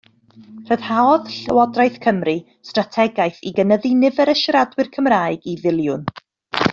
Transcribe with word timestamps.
Rhyddhaodd 0.67 1.27
Llywodraeth 1.33 1.99
Cymru 2.07 2.33
strategaeth 2.69 3.43
i 3.51 3.55
gynyddu 3.61 3.91
nifer 3.99 4.33
y 4.37 4.39
siaradwyr 4.43 4.91
Cymraeg 4.97 5.47
i 5.53 5.59
filiwn. 5.67 6.09